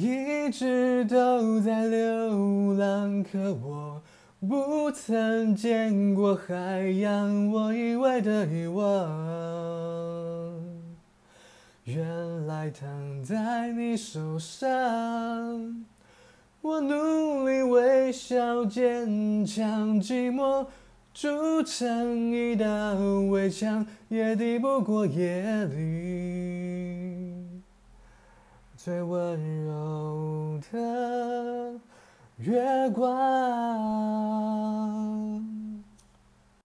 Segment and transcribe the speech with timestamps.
[0.00, 4.00] 一直都在流浪，可我
[4.40, 8.82] 不曾见过海洋，我以为的遗忘，
[11.84, 15.84] 原来躺在你手上。
[16.62, 20.64] 我努力微笑，坚强，寂寞
[21.12, 22.94] 筑成一道
[23.30, 26.39] 围墙，也抵不过夜里
[28.82, 31.78] 最温柔的
[32.38, 33.89] 月光。